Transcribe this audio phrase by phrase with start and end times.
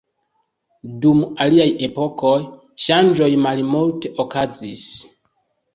[1.03, 2.33] Dum aliaj epokoj,
[2.87, 4.93] ŝanĝoj malmulte okazis.